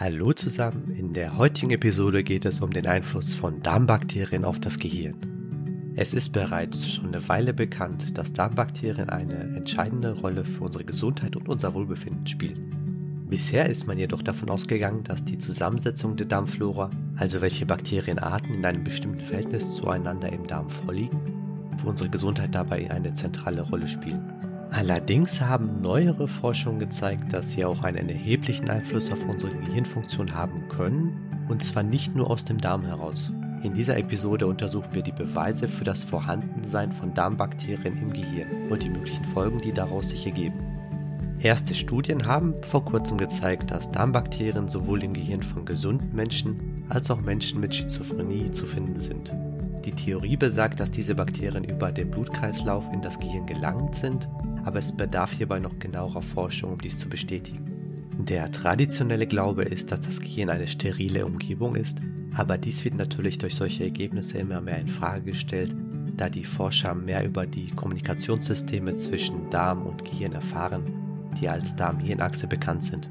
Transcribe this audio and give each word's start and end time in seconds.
Hallo 0.00 0.32
zusammen, 0.32 0.94
in 0.96 1.12
der 1.12 1.36
heutigen 1.36 1.72
Episode 1.72 2.24
geht 2.24 2.46
es 2.46 2.62
um 2.62 2.70
den 2.70 2.86
Einfluss 2.86 3.34
von 3.34 3.60
Darmbakterien 3.60 4.46
auf 4.46 4.58
das 4.58 4.78
Gehirn. 4.78 5.92
Es 5.94 6.14
ist 6.14 6.30
bereits 6.30 6.94
schon 6.94 7.08
eine 7.08 7.28
Weile 7.28 7.52
bekannt, 7.52 8.16
dass 8.16 8.32
Darmbakterien 8.32 9.10
eine 9.10 9.54
entscheidende 9.58 10.12
Rolle 10.12 10.46
für 10.46 10.64
unsere 10.64 10.86
Gesundheit 10.86 11.36
und 11.36 11.50
unser 11.50 11.74
Wohlbefinden 11.74 12.26
spielen. 12.26 13.26
Bisher 13.28 13.68
ist 13.68 13.86
man 13.86 13.98
jedoch 13.98 14.22
davon 14.22 14.48
ausgegangen, 14.48 15.04
dass 15.04 15.22
die 15.22 15.36
Zusammensetzung 15.36 16.16
der 16.16 16.28
Darmflora, 16.28 16.88
also 17.16 17.42
welche 17.42 17.66
Bakterienarten 17.66 18.54
in 18.54 18.64
einem 18.64 18.82
bestimmten 18.82 19.20
Verhältnis 19.26 19.76
zueinander 19.76 20.32
im 20.32 20.46
Darm 20.46 20.70
vorliegen, 20.70 21.20
für 21.76 21.88
unsere 21.90 22.08
Gesundheit 22.08 22.54
dabei 22.54 22.90
eine 22.90 23.12
zentrale 23.12 23.60
Rolle 23.60 23.86
spielen. 23.86 24.39
Allerdings 24.72 25.40
haben 25.40 25.82
neuere 25.82 26.28
Forschungen 26.28 26.78
gezeigt, 26.78 27.32
dass 27.32 27.50
sie 27.50 27.64
auch 27.64 27.82
einen 27.82 28.08
erheblichen 28.08 28.70
Einfluss 28.70 29.10
auf 29.10 29.28
unsere 29.28 29.56
Gehirnfunktion 29.56 30.34
haben 30.34 30.68
können, 30.68 31.46
und 31.48 31.64
zwar 31.64 31.82
nicht 31.82 32.14
nur 32.14 32.30
aus 32.30 32.44
dem 32.44 32.58
Darm 32.58 32.84
heraus. 32.84 33.32
In 33.64 33.74
dieser 33.74 33.98
Episode 33.98 34.46
untersuchen 34.46 34.92
wir 34.92 35.02
die 35.02 35.12
Beweise 35.12 35.68
für 35.68 35.84
das 35.84 36.04
Vorhandensein 36.04 36.92
von 36.92 37.12
Darmbakterien 37.12 37.98
im 37.98 38.12
Gehirn 38.12 38.70
und 38.70 38.82
die 38.82 38.88
möglichen 38.88 39.24
Folgen, 39.24 39.58
die 39.58 39.72
daraus 39.72 40.10
sich 40.10 40.24
ergeben. 40.24 40.58
Erste 41.40 41.74
Studien 41.74 42.26
haben 42.26 42.54
vor 42.62 42.84
kurzem 42.84 43.18
gezeigt, 43.18 43.70
dass 43.70 43.90
Darmbakterien 43.90 44.68
sowohl 44.68 45.02
im 45.02 45.14
Gehirn 45.14 45.42
von 45.42 45.64
gesunden 45.64 46.14
Menschen 46.14 46.84
als 46.88 47.10
auch 47.10 47.20
Menschen 47.20 47.60
mit 47.60 47.74
Schizophrenie 47.74 48.52
zu 48.52 48.66
finden 48.66 49.00
sind. 49.00 49.32
Die 49.84 49.92
Theorie 49.92 50.36
besagt, 50.36 50.78
dass 50.78 50.90
diese 50.90 51.14
Bakterien 51.14 51.64
über 51.64 51.90
den 51.90 52.10
Blutkreislauf 52.10 52.84
in 52.92 53.00
das 53.00 53.18
Gehirn 53.18 53.46
gelangt 53.46 53.94
sind, 53.94 54.28
aber 54.64 54.78
es 54.78 54.94
bedarf 54.94 55.32
hierbei 55.32 55.58
noch 55.58 55.78
genauerer 55.78 56.22
Forschung, 56.22 56.72
um 56.72 56.78
dies 56.80 56.98
zu 56.98 57.08
bestätigen. 57.08 57.64
Der 58.18 58.52
traditionelle 58.52 59.26
Glaube 59.26 59.64
ist, 59.64 59.90
dass 59.90 60.00
das 60.00 60.20
Gehirn 60.20 60.50
eine 60.50 60.66
sterile 60.66 61.24
Umgebung 61.24 61.76
ist, 61.76 61.98
aber 62.36 62.58
dies 62.58 62.84
wird 62.84 62.96
natürlich 62.96 63.38
durch 63.38 63.54
solche 63.54 63.84
Ergebnisse 63.84 64.38
immer 64.38 64.60
mehr 64.60 64.78
in 64.78 64.88
Frage 64.88 65.30
gestellt, 65.30 65.74
da 66.18 66.28
die 66.28 66.44
Forscher 66.44 66.94
mehr 66.94 67.24
über 67.24 67.46
die 67.46 67.70
Kommunikationssysteme 67.70 68.94
zwischen 68.96 69.48
Darm 69.48 69.86
und 69.86 70.04
Gehirn 70.04 70.32
erfahren, 70.32 70.82
die 71.40 71.48
als 71.48 71.74
Darm-Hirn-Achse 71.74 72.46
bekannt 72.46 72.84
sind. 72.84 73.08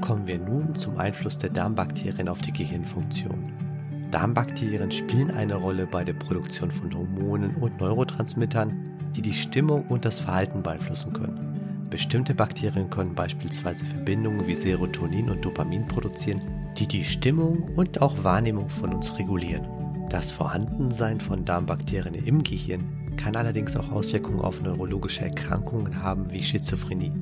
Kommen 0.00 0.26
wir 0.26 0.38
nun 0.38 0.74
zum 0.74 0.96
Einfluss 0.96 1.36
der 1.36 1.50
Darmbakterien 1.50 2.28
auf 2.28 2.40
die 2.40 2.52
Gehirnfunktion. 2.52 3.67
Darmbakterien 4.10 4.90
spielen 4.90 5.30
eine 5.30 5.56
Rolle 5.56 5.86
bei 5.86 6.02
der 6.02 6.14
Produktion 6.14 6.70
von 6.70 6.94
Hormonen 6.94 7.54
und 7.56 7.78
Neurotransmittern, 7.80 8.96
die 9.14 9.22
die 9.22 9.34
Stimmung 9.34 9.86
und 9.88 10.04
das 10.04 10.20
Verhalten 10.20 10.62
beeinflussen 10.62 11.12
können. 11.12 11.84
Bestimmte 11.90 12.34
Bakterien 12.34 12.88
können 12.88 13.14
beispielsweise 13.14 13.84
Verbindungen 13.84 14.46
wie 14.46 14.54
Serotonin 14.54 15.30
und 15.30 15.44
Dopamin 15.44 15.86
produzieren, 15.86 16.40
die 16.78 16.86
die 16.86 17.04
Stimmung 17.04 17.62
und 17.76 18.00
auch 18.00 18.22
Wahrnehmung 18.24 18.68
von 18.68 18.94
uns 18.94 19.18
regulieren. 19.18 19.66
Das 20.08 20.30
Vorhandensein 20.30 21.20
von 21.20 21.44
Darmbakterien 21.44 22.14
im 22.14 22.42
Gehirn 22.42 23.14
kann 23.18 23.36
allerdings 23.36 23.76
auch 23.76 23.90
Auswirkungen 23.90 24.40
auf 24.40 24.62
neurologische 24.62 25.24
Erkrankungen 25.24 26.02
haben 26.02 26.30
wie 26.30 26.42
Schizophrenie. 26.42 27.12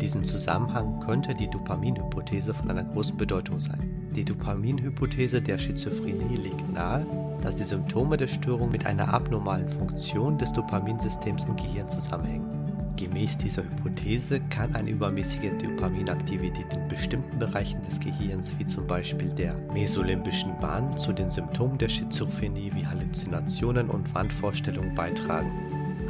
In 0.00 0.06
diesem 0.06 0.24
Zusammenhang 0.24 0.98
könnte 1.00 1.34
die 1.34 1.50
Dopaminhypothese 1.50 2.54
von 2.54 2.70
einer 2.70 2.84
großen 2.84 3.18
Bedeutung 3.18 3.60
sein. 3.60 4.08
Die 4.16 4.24
Dopaminhypothese 4.24 5.42
der 5.42 5.58
Schizophrenie 5.58 6.36
legt 6.36 6.72
nahe, 6.72 7.04
dass 7.42 7.56
die 7.56 7.64
Symptome 7.64 8.16
der 8.16 8.26
Störung 8.26 8.70
mit 8.70 8.86
einer 8.86 9.12
abnormalen 9.12 9.68
Funktion 9.68 10.38
des 10.38 10.54
Dopaminsystems 10.54 11.44
im 11.44 11.54
Gehirn 11.56 11.90
zusammenhängen. 11.90 12.48
Gemäß 12.96 13.36
dieser 13.36 13.62
Hypothese 13.62 14.40
kann 14.48 14.74
eine 14.74 14.88
übermäßige 14.88 15.50
Dopaminaktivität 15.62 16.72
in 16.72 16.88
bestimmten 16.88 17.38
Bereichen 17.38 17.82
des 17.82 18.00
Gehirns, 18.00 18.58
wie 18.58 18.64
zum 18.64 18.86
Beispiel 18.86 19.28
der 19.28 19.54
mesolimbischen 19.74 20.58
Bahn, 20.60 20.96
zu 20.96 21.12
den 21.12 21.28
Symptomen 21.28 21.76
der 21.76 21.90
Schizophrenie 21.90 22.70
wie 22.74 22.86
Halluzinationen 22.86 23.90
und 23.90 24.14
Wandvorstellungen 24.14 24.94
beitragen. 24.94 25.52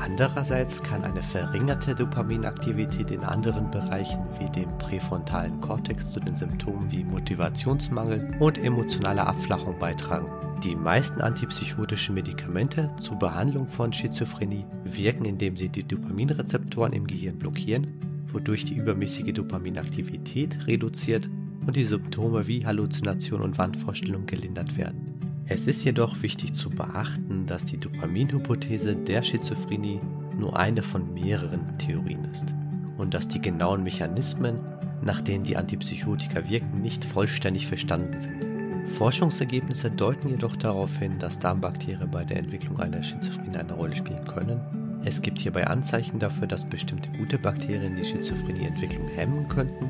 Andererseits 0.03 0.83
kann 0.83 1.05
eine 1.05 1.23
verringerte 1.23 1.95
Dopaminaktivität 1.95 3.11
in 3.11 3.23
anderen 3.23 3.71
Bereichen 3.71 4.21
wie 4.39 4.49
dem 4.49 4.77
präfrontalen 4.79 5.61
Kortex 5.61 6.13
zu 6.13 6.21
den 6.21 6.35
Symptomen 6.35 6.91
wie 6.91 7.05
Motivationsmangel 7.05 8.35
und 8.41 8.57
emotionaler 8.57 9.27
Abflachung 9.27 9.79
beitragen. 9.79 10.27
Die 10.65 10.75
meisten 10.75 11.21
antipsychotischen 11.21 12.15
Medikamente 12.15 12.91
zur 12.97 13.19
Behandlung 13.19 13.67
von 13.67 13.93
Schizophrenie 13.93 14.65
wirken, 14.85 15.27
indem 15.27 15.57
sie 15.57 15.69
die 15.69 15.85
Dopaminrezeptoren 15.85 16.95
im 16.95 17.07
Gehirn 17.07 17.39
blockieren, 17.39 17.87
wodurch 18.33 18.65
die 18.65 18.77
übermäßige 18.77 19.35
Dopaminaktivität 19.35 20.67
reduziert 20.67 21.29
und 21.67 21.77
die 21.77 21.85
Symptome 21.85 22.47
wie 22.47 22.65
Halluzination 22.65 23.43
und 23.43 23.59
Wandvorstellung 23.59 24.25
gelindert 24.25 24.79
werden. 24.79 25.30
Es 25.53 25.67
ist 25.67 25.85
jedoch 25.85 26.23
wichtig 26.23 26.55
zu 26.55 26.71
beachten, 26.71 27.45
dass 27.45 27.65
die 27.65 27.77
Dopaminhypothese 27.77 28.95
der 28.95 29.21
Schizophrenie 29.21 29.99
nur 30.39 30.57
eine 30.57 30.81
von 30.81 31.13
mehreren 31.13 31.77
Theorien 31.77 32.25
ist 32.27 32.55
und 32.99 33.15
dass 33.15 33.27
die 33.27 33.41
genauen 33.41 33.83
Mechanismen, 33.83 34.63
nach 35.03 35.21
denen 35.21 35.43
die 35.43 35.57
Antipsychotika 35.57 36.49
wirken, 36.49 36.81
nicht 36.81 37.05
vollständig 37.05 37.67
verstanden 37.67 38.17
sind. 38.17 38.89
Forschungsergebnisse 38.91 39.91
deuten 39.91 40.29
jedoch 40.29 40.55
darauf 40.55 40.97
hin, 40.99 41.19
dass 41.19 41.41
Darmbakterien 41.41 42.09
bei 42.13 42.25
der 42.25 42.37
Entwicklung 42.37 42.79
einer 42.79 43.03
Schizophrenie 43.03 43.57
eine 43.57 43.73
Rolle 43.73 43.97
spielen 43.97 44.25
können. 44.25 44.61
Es 45.05 45.21
gibt 45.21 45.41
hierbei 45.41 45.67
Anzeichen 45.67 46.21
dafür, 46.21 46.47
dass 46.47 46.65
bestimmte 46.65 47.11
gute 47.19 47.39
Bakterien 47.39 47.97
die 47.97 48.05
Schizophrenie-Entwicklung 48.05 49.09
hemmen 49.09 49.49
könnten, 49.49 49.89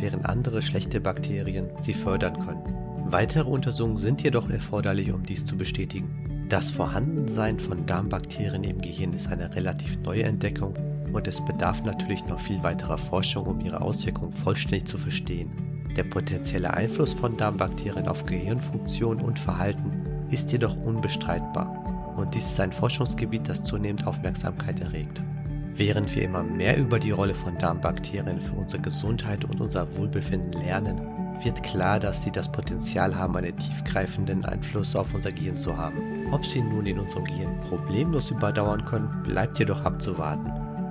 während 0.00 0.26
andere 0.26 0.62
schlechte 0.62 1.00
Bakterien 1.00 1.68
sie 1.82 1.94
fördern 1.94 2.44
könnten. 2.44 2.85
Weitere 3.08 3.48
Untersuchungen 3.48 3.98
sind 3.98 4.22
jedoch 4.22 4.50
erforderlich, 4.50 5.12
um 5.12 5.22
dies 5.22 5.44
zu 5.44 5.56
bestätigen. 5.56 6.46
Das 6.48 6.72
Vorhandensein 6.72 7.58
von 7.60 7.86
Darmbakterien 7.86 8.64
im 8.64 8.80
Gehirn 8.80 9.12
ist 9.12 9.28
eine 9.28 9.54
relativ 9.54 9.96
neue 10.00 10.24
Entdeckung 10.24 10.74
und 11.12 11.28
es 11.28 11.44
bedarf 11.44 11.84
natürlich 11.84 12.24
noch 12.26 12.40
viel 12.40 12.60
weiterer 12.64 12.98
Forschung, 12.98 13.46
um 13.46 13.60
ihre 13.60 13.80
Auswirkungen 13.80 14.32
vollständig 14.32 14.88
zu 14.88 14.98
verstehen. 14.98 15.50
Der 15.96 16.02
potenzielle 16.02 16.74
Einfluss 16.74 17.14
von 17.14 17.36
Darmbakterien 17.36 18.08
auf 18.08 18.26
Gehirnfunktion 18.26 19.20
und 19.20 19.38
Verhalten 19.38 19.90
ist 20.30 20.50
jedoch 20.50 20.76
unbestreitbar 20.76 22.14
und 22.16 22.34
dies 22.34 22.46
ist 22.46 22.60
ein 22.60 22.72
Forschungsgebiet, 22.72 23.48
das 23.48 23.62
zunehmend 23.62 24.04
Aufmerksamkeit 24.04 24.80
erregt. 24.80 25.22
Während 25.74 26.12
wir 26.16 26.24
immer 26.24 26.42
mehr 26.42 26.76
über 26.76 26.98
die 26.98 27.12
Rolle 27.12 27.34
von 27.34 27.56
Darmbakterien 27.56 28.40
für 28.40 28.54
unsere 28.54 28.82
Gesundheit 28.82 29.44
und 29.44 29.60
unser 29.60 29.96
Wohlbefinden 29.96 30.52
lernen, 30.52 31.00
wird 31.44 31.62
klar, 31.62 32.00
dass 32.00 32.22
sie 32.22 32.30
das 32.30 32.50
Potenzial 32.50 33.14
haben, 33.16 33.36
einen 33.36 33.56
tiefgreifenden 33.56 34.44
Einfluss 34.44 34.96
auf 34.96 35.14
unser 35.14 35.32
Gehirn 35.32 35.56
zu 35.56 35.76
haben. 35.76 36.26
Ob 36.32 36.44
sie 36.44 36.62
nun 36.62 36.86
in 36.86 36.98
unserem 36.98 37.24
Gehirn 37.24 37.60
problemlos 37.60 38.30
überdauern 38.30 38.84
können, 38.84 39.22
bleibt 39.22 39.58
jedoch 39.58 39.84
abzuwarten. 39.84 40.50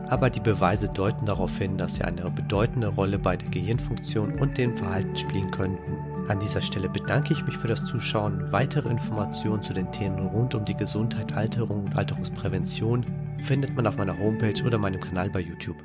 Aber 0.10 0.30
die 0.30 0.40
Beweise 0.40 0.88
deuten 0.88 1.26
darauf 1.26 1.58
hin, 1.58 1.78
dass 1.78 1.96
sie 1.96 2.04
eine 2.04 2.30
bedeutende 2.30 2.90
Rolle 2.90 3.18
bei 3.18 3.36
der 3.36 3.50
Gehirnfunktion 3.50 4.38
und 4.40 4.58
dem 4.58 4.78
Verhalten 4.78 5.16
spielen 5.16 5.50
könnten. 5.50 5.98
An 6.28 6.40
dieser 6.40 6.62
Stelle 6.62 6.90
bedanke 6.90 7.34
ich 7.34 7.46
mich 7.46 7.58
für 7.58 7.68
das 7.68 7.86
Zuschauen. 7.86 8.52
Weitere 8.52 8.90
Informationen 8.90 9.64
zu 9.64 9.74
den 9.74 9.92
Themen 9.92 10.28
rund 10.28 10.54
um 10.54 10.64
die 10.66 10.78
Gesundheit, 10.78 11.34
Alterung 11.34 11.86
und 11.86 11.98
Alterungsprävention 11.98 13.06
findet 13.44 13.76
man 13.76 13.88
auf 13.88 13.98
meiner 13.98 14.18
Homepage 14.18 14.64
oder 14.64 14.78
meinem 14.78 15.02
Kanal 15.02 15.30
bei 15.30 15.40
YouTube. 15.40 15.78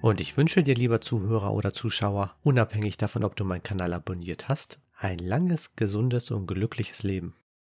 Und 0.00 0.20
ich 0.20 0.36
wünsche 0.36 0.62
dir, 0.62 0.76
lieber 0.76 1.00
Zuhörer 1.00 1.52
oder 1.52 1.72
Zuschauer, 1.72 2.34
unabhängig 2.42 2.98
davon, 2.98 3.24
ob 3.24 3.34
du 3.34 3.44
meinen 3.44 3.64
Kanal 3.64 3.92
abonniert 3.92 4.48
hast, 4.48 4.78
ein 4.96 5.18
langes, 5.18 5.74
gesundes 5.74 6.30
und 6.30 6.46
glückliches 6.46 7.02
Leben. 7.02 7.34